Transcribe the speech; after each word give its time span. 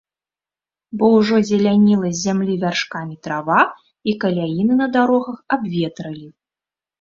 Бо 1.01 1.05
ўжо 1.17 1.35
зеляніла 1.49 2.09
з 2.13 2.17
зямлі 2.27 2.55
вяршкамі 2.63 3.15
трава, 3.27 3.59
і 4.13 4.17
каляіны 4.25 4.73
на 4.81 4.87
дарогах 4.97 5.37
абветралі. 5.59 6.27